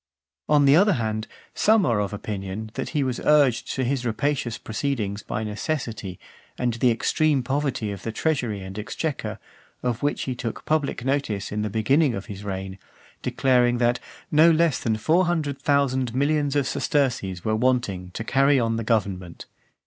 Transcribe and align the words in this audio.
On 0.49 0.65
the 0.65 0.75
other 0.75 0.93
hand, 0.93 1.27
some 1.53 1.85
are 1.85 1.99
of 1.99 2.11
opinion, 2.11 2.71
that 2.73 2.89
he 2.89 3.03
was 3.03 3.19
urged 3.19 3.71
to 3.75 3.83
his 3.83 4.03
rapacious 4.03 4.57
proceedings 4.57 5.21
by 5.21 5.43
necessity, 5.43 6.19
and 6.57 6.73
the 6.73 6.89
extreme 6.89 7.43
poverty 7.43 7.91
of 7.91 8.01
the 8.01 8.11
treasury 8.11 8.61
and 8.63 8.79
exchequer, 8.79 9.37
of 9.83 10.01
which 10.01 10.23
he 10.23 10.33
took 10.33 10.65
public 10.65 11.05
notice 11.05 11.51
in 11.51 11.61
the 11.61 11.69
beginning 11.69 12.15
of 12.15 12.25
his 12.25 12.43
reign; 12.43 12.79
declaring 13.21 13.77
that 13.77 13.99
"no 14.31 14.49
less 14.49 14.79
than 14.79 14.95
four 14.97 15.25
hundred 15.25 15.61
thousand 15.61 16.15
millions 16.15 16.55
of 16.55 16.65
sesterces 16.65 17.45
were 17.45 17.55
wanting 17.55 18.09
to 18.15 18.23
carry 18.23 18.59
on 18.59 18.77
the 18.77 18.83
government." 18.83 19.45